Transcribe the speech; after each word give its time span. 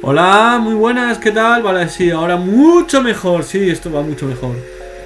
Hola, 0.00 0.60
muy 0.62 0.74
buenas, 0.74 1.18
¿qué 1.18 1.32
tal? 1.32 1.64
Vale, 1.64 1.88
sí, 1.88 2.10
ahora 2.10 2.36
mucho 2.36 3.02
mejor, 3.02 3.42
sí, 3.42 3.68
esto 3.68 3.90
va 3.90 4.00
mucho 4.00 4.26
mejor. 4.26 4.54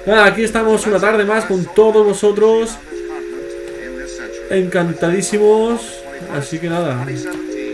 Nada, 0.05 0.25
aquí 0.25 0.43
estamos 0.43 0.85
una 0.85 0.99
tarde 0.99 1.25
más 1.25 1.45
con 1.45 1.65
todos 1.73 2.05
vosotros. 2.05 2.77
Encantadísimos. 4.51 6.03
Así 6.31 6.59
que 6.59 6.69
nada, 6.69 7.03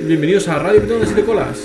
bienvenidos 0.01 0.47
a 0.47 0.59
Radio 0.59 0.81
Pitón 0.81 1.01
de 1.01 1.05
Siete 1.07 1.25
Colas. 1.25 1.59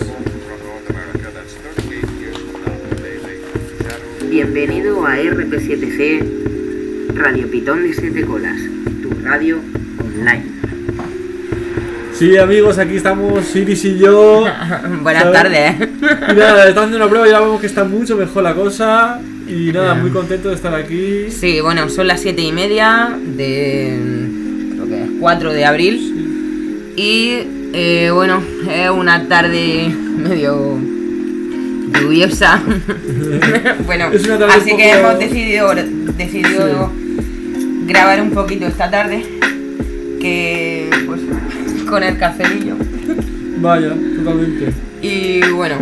Bienvenido 4.29 5.07
a 5.07 5.17
RP7C 5.19 7.15
Radio 7.15 7.49
Pitón 7.49 7.85
de 7.85 7.95
Siete 7.95 8.25
Colas, 8.25 8.59
tu 9.03 9.11
radio 9.23 9.61
online. 10.01 10.54
Sí, 12.15 12.37
amigos, 12.39 12.79
aquí 12.79 12.95
estamos 12.97 13.57
Iris 13.57 13.85
y 13.87 13.99
yo. 13.99 14.45
Buenas 15.03 15.33
tardes. 15.33 15.75
Y 15.81 16.35
nada, 16.35 16.69
estamos 16.69 16.87
haciendo 16.87 16.97
una 16.99 17.09
prueba 17.09 17.27
y 17.27 17.33
ya 17.33 17.41
vemos 17.41 17.61
que 17.61 17.67
está 17.67 17.83
mucho 17.83 18.17
mejor 18.17 18.45
la 18.45 18.55
cosa. 18.55 19.21
Y 19.49 19.73
nada, 19.73 19.95
muy 19.95 20.11
contento 20.11 20.49
de 20.49 20.55
estar 20.55 20.73
aquí. 20.77 21.29
Sí, 21.33 21.61
bueno, 21.61 21.89
son 21.89 22.07
las 22.07 22.21
siete 22.21 22.41
y 22.43 22.53
media 22.53 23.19
de. 23.21 23.99
creo 24.75 24.87
que 24.87 25.03
es 25.03 25.11
4 25.19 25.53
de 25.53 25.65
abril. 25.65 26.93
Y 26.97 27.39
eh, 27.73 28.11
bueno, 28.15 28.41
es 28.71 28.91
una 28.91 29.27
tarde 29.27 29.89
medio 30.17 30.79
lluviosa. 32.01 32.63
bueno, 33.87 34.13
Es 34.13 34.25
una 34.25 34.39
tarde 34.39 34.55
así 34.55 34.77
que 34.77 34.91
hemos 34.93 35.19
decidido, 35.19 35.75
decidido 36.17 36.93
grabar 37.87 38.23
un 38.23 38.31
poquito 38.31 38.69
esta 38.69 38.89
tarde. 38.89 39.25
Que 40.21 40.89
pues 41.07 41.21
con 41.89 42.03
el 42.03 42.19
cafelillo. 42.19 42.75
Vaya, 43.59 43.89
totalmente. 44.17 44.73
Y 45.03 45.41
bueno, 45.53 45.77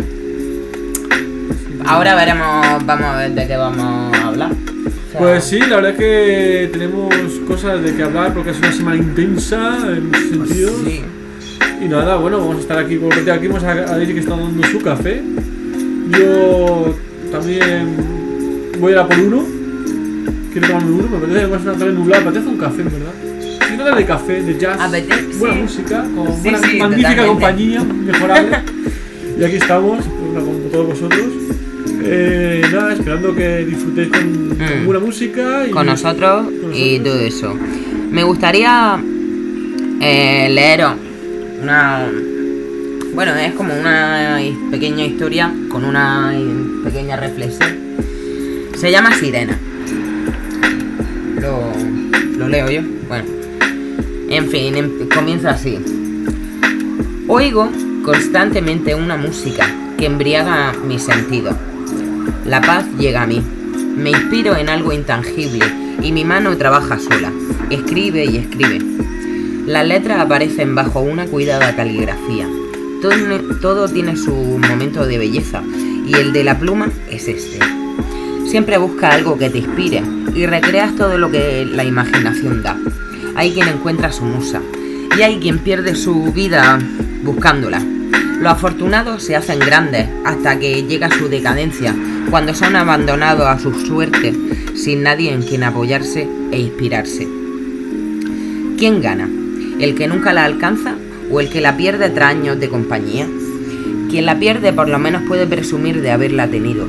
ahora 1.85 2.15
veremos, 2.15 2.85
vamos 2.85 3.05
a 3.05 3.17
ver 3.17 3.31
de 3.31 3.47
qué 3.47 3.57
vamos 3.57 4.15
a 4.15 4.27
hablar. 4.27 4.51
O 4.51 5.11
sea, 5.11 5.19
Pues 5.19 5.43
sí, 5.43 5.59
la 5.59 5.77
verdad 5.77 5.91
es 5.91 5.97
que 5.97 6.69
tenemos 6.71 7.13
cosas 7.47 7.81
de 7.83 7.95
que 7.95 8.03
hablar 8.03 8.33
porque 8.33 8.51
es 8.51 8.57
una 8.57 8.71
semana 8.71 8.97
intensa 8.97 9.77
en 9.89 10.07
muchos 10.07 10.29
sentidos. 10.29 10.73
sí. 10.85 11.01
Y 11.81 11.87
nada, 11.89 12.15
bueno, 12.15 12.37
vamos 12.37 12.57
a 12.57 12.59
estar 12.61 12.77
aquí 12.77 12.97
con 12.97 13.11
Aquí 13.11 13.47
vamos 13.47 13.63
a, 13.63 13.73
Daisy 13.75 14.13
que 14.13 14.19
está 14.19 14.37
dando 14.37 14.65
su 14.67 14.81
café. 14.81 15.21
Yo 16.17 16.95
también 17.29 17.97
voy 18.79 18.91
a 18.91 18.95
ir 18.95 18.99
a 18.99 19.07
por 19.07 19.19
uno. 19.19 19.43
Quiero 20.53 20.67
tomarme 20.67 20.91
uno, 20.91 21.09
me 21.09 21.17
apetece, 21.17 21.39
además 21.39 21.59
es 21.61 21.67
una 21.67 21.77
tarde 21.77 21.93
nublada, 21.93 22.23
me 22.23 22.29
apetece 22.29 22.49
un 22.49 22.57
café, 22.57 22.81
en 22.83 22.91
verdad. 22.91 23.11
De 23.83 24.05
café, 24.05 24.41
de 24.41 24.57
jazz, 24.57 24.79
Apetece, 24.79 25.37
buena 25.37 25.55
sí. 25.55 25.61
música, 25.61 26.03
con 26.15 26.27
Sí, 26.33 26.41
buena, 26.49 26.57
sí, 26.59 26.77
magnífica 26.77 27.09
totalmente. 27.09 27.27
compañía, 27.27 27.83
mejorable. 27.83 28.57
y 29.39 29.43
aquí 29.43 29.55
estamos, 29.57 30.05
con 30.05 30.69
todos 30.71 30.87
vosotros. 30.87 31.25
Eh, 32.05 32.61
nada, 32.71 32.93
esperando 32.93 33.35
que 33.35 33.65
disfrutéis 33.65 34.09
con, 34.09 34.19
con 34.49 34.57
Mm. 34.57 34.85
buena 34.85 34.99
música. 35.05 35.67
Y, 35.67 35.71
con 35.71 35.85
nosotros 35.85 36.45
con 36.61 36.73
y 36.73 36.99
todo 36.99 37.19
eso. 37.19 37.55
Me 38.11 38.23
gustaría 38.23 38.99
eh, 40.01 40.49
leeros 40.49 40.93
una. 41.61 42.07
Bueno, 43.13 43.35
es 43.35 43.53
como 43.53 43.73
una 43.79 44.39
pequeña 44.71 45.05
historia 45.05 45.53
con 45.69 45.85
una 45.85 46.33
pequeña 46.83 47.15
reflexión. 47.15 47.69
Se 48.75 48.89
llama 48.91 49.13
Sirena. 49.15 49.57
Lo, 51.39 51.71
lo 52.37 52.47
leo 52.47 52.69
yo. 52.71 52.81
Bueno. 53.07 53.42
En 54.33 54.49
fin, 54.49 54.75
em- 54.75 55.07
comienza 55.13 55.51
así. 55.51 55.77
Oigo 57.27 57.69
constantemente 58.03 58.95
una 58.95 59.15
música 59.15 59.67
que 59.95 60.07
embriaga 60.07 60.73
mi 60.87 60.97
sentido. 60.97 61.55
La 62.43 62.59
paz 62.59 62.83
llega 62.97 63.21
a 63.21 63.27
mí. 63.27 63.43
Me 63.95 64.09
inspiro 64.09 64.55
en 64.55 64.69
algo 64.69 64.91
intangible 64.91 65.63
y 66.01 66.11
mi 66.11 66.25
mano 66.25 66.57
trabaja 66.57 66.97
sola. 66.97 67.31
Escribe 67.69 68.25
y 68.25 68.37
escribe. 68.37 68.79
Las 69.67 69.87
letras 69.87 70.19
aparecen 70.19 70.73
bajo 70.73 71.01
una 71.01 71.27
cuidada 71.27 71.75
caligrafía. 71.75 72.47
Todo 73.61 73.87
tiene 73.87 74.17
su 74.17 74.33
momento 74.33 75.05
de 75.05 75.19
belleza 75.19 75.61
y 76.07 76.15
el 76.15 76.33
de 76.33 76.43
la 76.43 76.57
pluma 76.57 76.89
es 77.07 77.27
este. 77.27 77.59
Siempre 78.47 78.79
busca 78.79 79.11
algo 79.11 79.37
que 79.37 79.51
te 79.51 79.59
inspire 79.59 80.01
y 80.33 80.47
recreas 80.47 80.95
todo 80.95 81.19
lo 81.19 81.29
que 81.29 81.65
la 81.65 81.83
imaginación 81.83 82.63
da. 82.63 82.75
Hay 83.35 83.51
quien 83.51 83.67
encuentra 83.67 84.11
su 84.11 84.23
musa 84.25 84.61
y 85.17 85.21
hay 85.21 85.39
quien 85.39 85.59
pierde 85.59 85.95
su 85.95 86.31
vida 86.31 86.79
buscándola. 87.23 87.81
Los 88.39 88.51
afortunados 88.51 89.23
se 89.23 89.35
hacen 89.35 89.59
grandes 89.59 90.07
hasta 90.25 90.59
que 90.59 90.83
llega 90.83 91.09
su 91.09 91.29
decadencia, 91.29 91.95
cuando 92.29 92.53
son 92.53 92.75
abandonados 92.75 93.47
a 93.47 93.57
su 93.57 93.73
suerte, 93.73 94.33
sin 94.75 95.03
nadie 95.03 95.31
en 95.31 95.43
quien 95.43 95.63
apoyarse 95.63 96.27
e 96.51 96.59
inspirarse. 96.59 97.27
¿Quién 98.77 99.01
gana? 99.01 99.29
¿El 99.79 99.95
que 99.95 100.07
nunca 100.07 100.33
la 100.33 100.45
alcanza 100.45 100.95
o 101.31 101.39
el 101.39 101.49
que 101.49 101.61
la 101.61 101.77
pierde 101.77 102.09
tras 102.09 102.31
años 102.31 102.59
de 102.59 102.69
compañía? 102.69 103.27
Quien 104.09 104.25
la 104.25 104.39
pierde 104.39 104.73
por 104.73 104.89
lo 104.89 104.99
menos 104.99 105.23
puede 105.23 105.47
presumir 105.47 106.01
de 106.01 106.11
haberla 106.11 106.47
tenido. 106.47 106.87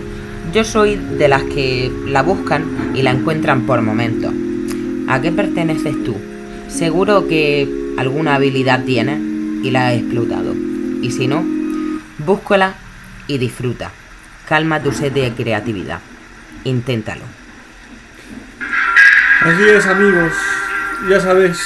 Yo 0.52 0.64
soy 0.64 0.96
de 0.96 1.28
las 1.28 1.42
que 1.44 1.90
la 2.06 2.22
buscan 2.22 2.64
y 2.94 3.02
la 3.02 3.12
encuentran 3.12 3.62
por 3.62 3.80
momentos. 3.80 4.32
¿A 5.06 5.20
qué 5.20 5.30
perteneces 5.30 6.02
tú? 6.04 6.16
Seguro 6.68 7.28
que 7.28 7.68
alguna 7.96 8.34
habilidad 8.34 8.84
tienes 8.84 9.20
y 9.62 9.70
la 9.70 9.88
has 9.88 9.94
explotado. 9.94 10.54
Y 11.02 11.10
si 11.10 11.26
no, 11.26 11.44
búscala 12.18 12.74
y 13.26 13.38
disfruta. 13.38 13.90
Calma 14.48 14.82
tu 14.82 14.92
sed 14.92 15.12
de 15.12 15.32
creatividad. 15.32 16.00
Inténtalo. 16.64 17.24
Así 19.40 19.62
es, 19.68 19.86
amigos. 19.86 20.32
Ya 21.08 21.20
sabéis. 21.20 21.58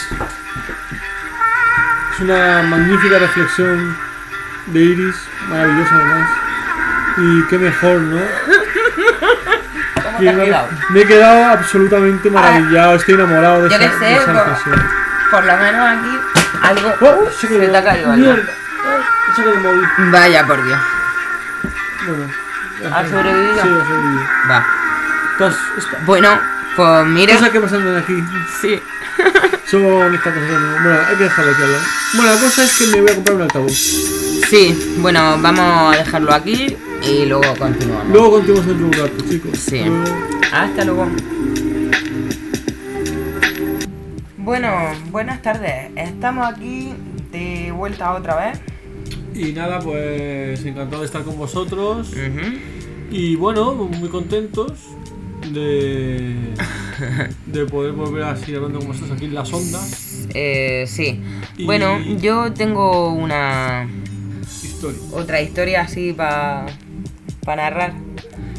Es 2.12 2.20
una 2.20 2.62
magnífica 2.62 3.18
reflexión 3.18 3.96
de 4.66 4.80
Iris, 4.80 5.16
maravillosa 5.48 5.94
además. 5.94 6.30
Y 7.18 7.42
qué 7.48 7.58
mejor, 7.58 8.00
¿no? 8.00 8.20
¿Cómo 10.02 10.18
Que 10.20 10.32
me, 10.32 10.54
me 10.90 11.00
he 11.00 11.06
quedado 11.06 11.44
absolutamente 11.52 12.30
maravillado, 12.30 12.94
estoy 12.96 13.14
enamorado 13.14 13.62
de 13.64 13.70
Yo 13.70 13.76
esa, 13.76 13.98
sé, 13.98 14.04
de 14.04 14.14
esa 14.14 14.32
por-. 14.32 14.82
Por 15.30 15.44
lo 15.44 15.56
menos 15.58 15.88
aquí 15.90 16.18
algo 16.62 16.94
¡Oh! 17.00 17.30
Se, 17.30 17.46
se 17.48 17.58
te 17.68 17.76
ha 17.76 17.84
caído 17.84 18.10
algo. 18.12 18.30
¡Oh! 18.32 20.10
Vaya 20.10 20.46
por 20.46 20.64
Dios. 20.64 20.78
Bueno. 22.06 22.96
¿Has 22.96 23.08
sobrevivido? 23.10 23.62
Sí, 23.62 23.68
he 23.68 23.86
sobrevivido. 23.86 24.22
Va. 24.50 24.66
Entonces, 25.32 25.60
Bueno, 26.06 26.40
pues 26.76 27.06
mira. 27.06 27.34
cosa 27.34 27.50
que 27.50 27.60
pasando 27.60 27.92
de 27.92 28.00
aquí. 28.00 28.24
Sí. 28.60 28.82
Son 29.66 30.14
estas 30.14 30.32
cosas. 30.32 30.50
¿no? 30.50 30.82
Bueno, 30.82 30.98
hay 31.08 31.16
que 31.16 31.24
dejarlo 31.24 31.50
aquí 31.52 31.62
lado. 31.62 31.82
Bueno, 32.14 32.34
la 32.34 32.40
cosa 32.40 32.64
es 32.64 32.78
que 32.78 32.86
me 32.86 33.00
voy 33.02 33.10
a 33.10 33.14
comprar 33.14 33.36
un 33.36 33.42
altavoz. 33.42 33.72
Sí, 34.48 34.96
bueno, 34.98 35.36
vamos 35.40 35.94
a 35.94 35.98
dejarlo 35.98 36.32
aquí 36.32 36.76
y 37.06 37.26
luego 37.26 37.42
continuamos. 37.58 38.08
Luego 38.08 38.30
continuamos 38.32 38.66
de 38.78 38.84
un 38.84 38.92
rato, 38.92 39.24
chicos. 39.28 39.58
Sí. 39.58 39.82
Luego- 39.84 40.04
Hasta 40.52 40.84
luego. 40.84 41.06
Bueno, 44.36 44.70
buenas 45.10 45.42
tardes. 45.42 45.90
Estamos 45.96 46.46
aquí 46.46 46.92
de 47.32 47.70
vuelta 47.72 48.14
otra 48.14 48.36
vez. 48.50 48.60
Y 49.34 49.52
nada, 49.52 49.78
pues 49.80 50.64
encantado 50.64 51.00
de 51.02 51.06
estar 51.06 51.22
con 51.22 51.36
vosotros. 51.36 52.12
Y 53.10 53.36
bueno, 53.36 53.74
muy 53.74 54.08
contentos 54.08 54.72
de, 55.52 56.34
de 57.46 57.64
poder 57.66 57.92
volver 57.92 58.24
a 58.24 58.36
seguir 58.36 58.56
hablando 58.56 58.78
con 58.80 58.88
vosotros 58.88 59.12
aquí 59.12 59.26
en 59.26 59.34
las 59.34 59.52
ondas. 59.52 60.26
Eh, 60.34 60.84
sí. 60.86 61.20
Y- 61.56 61.64
Bueno, 61.66 61.98
yo 62.20 62.52
tengo 62.52 63.12
una 63.12 63.86
Historia. 64.62 64.98
otra 65.12 65.40
historia 65.42 65.82
así 65.82 66.12
para 66.12 66.66
narrar 67.56 67.94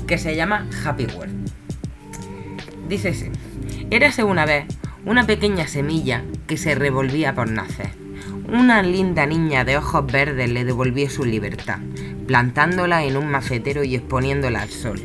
que 0.08 0.18
se 0.18 0.36
llama 0.36 0.68
Happy 0.84 1.06
World. 1.06 1.52
Dice 2.88 3.10
así: 3.10 3.30
Érase 3.92 4.24
una 4.24 4.46
vez 4.46 4.66
una 5.06 5.26
pequeña 5.26 5.68
semilla 5.68 6.24
que 6.48 6.58
se 6.58 6.76
revolvía 6.76 7.34
por 7.34 7.50
nacer. 7.50 7.90
Una 8.52 8.82
linda 8.82 9.26
niña 9.26 9.64
de 9.64 9.78
ojos 9.78 10.06
verdes 10.12 10.50
le 10.50 10.66
devolvió 10.66 11.10
su 11.10 11.24
libertad, 11.24 11.80
plantándola 12.28 13.04
en 13.04 13.18
un 13.18 13.28
macetero 13.30 13.84
y 13.84 13.96
exponiéndola 13.96 14.64
al 14.64 14.70
sol. 14.70 15.00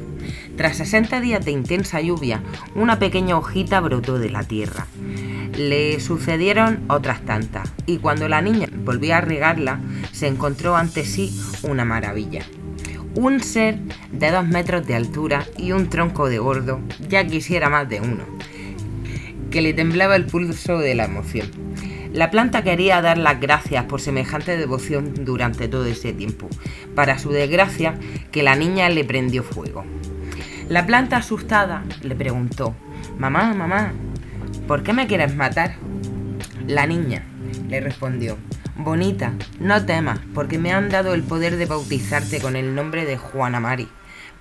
Tras 0.56 0.76
60 0.78 1.20
días 1.20 1.44
de 1.44 1.50
intensa 1.50 2.00
lluvia, 2.00 2.42
una 2.74 2.98
pequeña 2.98 3.36
hojita 3.36 3.80
brotó 3.80 4.18
de 4.18 4.30
la 4.30 4.44
tierra. 4.44 4.86
Le 5.58 6.00
sucedieron 6.00 6.84
otras 6.88 7.20
tantas, 7.22 7.70
y 7.86 7.98
cuando 7.98 8.28
la 8.28 8.40
niña 8.40 8.68
volvió 8.72 9.16
a 9.16 9.20
regarla, 9.20 9.80
se 10.12 10.26
encontró 10.26 10.76
ante 10.76 11.04
sí 11.04 11.38
una 11.62 11.84
maravilla. 11.84 12.44
Un 13.16 13.40
ser 13.40 13.78
de 14.10 14.30
dos 14.32 14.46
metros 14.46 14.86
de 14.86 14.96
altura 14.96 15.46
y 15.56 15.70
un 15.70 15.88
tronco 15.88 16.28
de 16.28 16.38
gordo, 16.38 16.80
ya 17.08 17.24
quisiera 17.24 17.68
más 17.70 17.88
de 17.88 18.00
uno, 18.00 18.24
que 19.52 19.62
le 19.62 19.72
temblaba 19.72 20.16
el 20.16 20.26
pulso 20.26 20.78
de 20.78 20.96
la 20.96 21.04
emoción. 21.04 21.46
La 22.12 22.32
planta 22.32 22.64
quería 22.64 23.00
dar 23.02 23.18
las 23.18 23.40
gracias 23.40 23.84
por 23.84 24.00
semejante 24.00 24.56
devoción 24.56 25.24
durante 25.24 25.68
todo 25.68 25.84
ese 25.86 26.12
tiempo. 26.12 26.48
Para 26.96 27.18
su 27.18 27.30
desgracia, 27.30 27.94
que 28.32 28.42
la 28.42 28.56
niña 28.56 28.88
le 28.88 29.04
prendió 29.04 29.44
fuego. 29.44 29.84
La 30.68 30.84
planta 30.84 31.18
asustada 31.18 31.84
le 32.02 32.16
preguntó, 32.16 32.74
Mamá, 33.18 33.54
mamá, 33.54 33.92
¿por 34.66 34.82
qué 34.82 34.92
me 34.92 35.06
quieres 35.06 35.36
matar? 35.36 35.76
La 36.66 36.86
niña 36.86 37.24
le 37.68 37.80
respondió, 37.80 38.38
Bonita, 38.76 39.32
no 39.60 39.86
temas, 39.86 40.18
porque 40.34 40.58
me 40.58 40.72
han 40.72 40.88
dado 40.88 41.14
el 41.14 41.22
poder 41.22 41.56
de 41.56 41.66
bautizarte 41.66 42.40
con 42.40 42.56
el 42.56 42.74
nombre 42.74 43.04
de 43.04 43.16
Juana 43.16 43.60
Mari. 43.60 43.88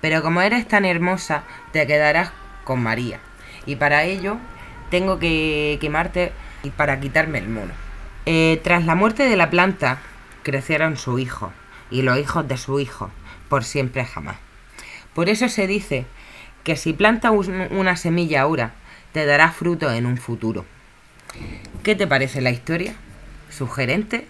Pero 0.00 0.22
como 0.22 0.42
eres 0.42 0.66
tan 0.66 0.84
hermosa, 0.84 1.44
te 1.70 1.86
quedarás 1.86 2.32
con 2.64 2.82
María. 2.82 3.20
Y 3.64 3.76
para 3.76 4.02
ello 4.02 4.38
tengo 4.90 5.20
que 5.20 5.78
quemarte 5.80 6.32
para 6.76 6.98
quitarme 6.98 7.38
el 7.38 7.48
mono. 7.48 7.72
Eh, 8.26 8.60
tras 8.64 8.84
la 8.84 8.96
muerte 8.96 9.28
de 9.28 9.36
la 9.36 9.50
planta, 9.50 10.00
crecieron 10.42 10.96
su 10.96 11.20
hijo 11.20 11.52
y 11.88 12.02
los 12.02 12.18
hijos 12.18 12.48
de 12.48 12.56
su 12.56 12.80
hijo, 12.80 13.12
por 13.48 13.62
siempre 13.62 14.04
jamás. 14.04 14.36
Por 15.14 15.28
eso 15.28 15.48
se 15.48 15.68
dice 15.68 16.06
que 16.64 16.74
si 16.74 16.92
plantas 16.92 17.32
una 17.70 17.96
semilla 17.96 18.42
ahora, 18.42 18.72
te 19.12 19.26
dará 19.26 19.52
fruto 19.52 19.92
en 19.92 20.06
un 20.06 20.16
futuro. 20.16 20.64
¿Qué 21.84 21.94
te 21.94 22.08
parece 22.08 22.40
la 22.40 22.50
historia? 22.50 22.94
¿Sugerente? 23.56 24.26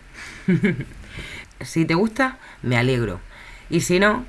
si 1.60 1.84
te 1.84 1.94
gusta, 1.94 2.38
me 2.62 2.76
alegro. 2.76 3.20
Y 3.70 3.80
si 3.80 3.98
no, 3.98 4.26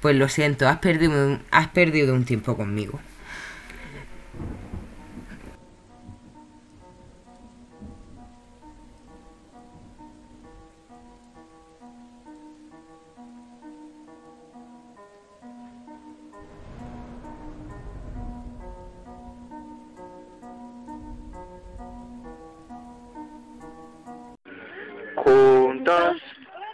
pues 0.00 0.16
lo 0.16 0.28
siento, 0.28 0.68
has 0.68 0.78
perdido, 0.78 1.38
has 1.50 1.68
perdido 1.68 2.14
un 2.14 2.24
tiempo 2.24 2.56
conmigo. 2.56 3.00
Juntos, 25.24 26.22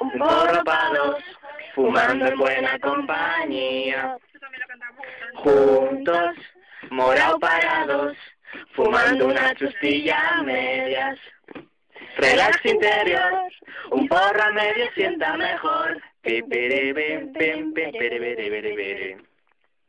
un 0.00 0.10
porro 0.18 0.64
para 0.64 0.98
dos, 0.98 1.22
fumando 1.74 2.26
en 2.26 2.36
buena 2.36 2.78
compañía. 2.80 4.16
Juntos, 5.34 6.36
morado 6.90 7.38
parados, 7.38 8.16
fumando 8.74 9.26
una 9.26 9.54
chustilla 9.54 10.38
a 10.38 10.42
medias. 10.42 11.18
Relax 12.16 12.64
interior, 12.66 13.32
un 13.92 14.08
porro 14.08 14.42
a 14.42 14.50
medio 14.50 14.90
sienta 14.94 15.36
mejor. 15.36 16.00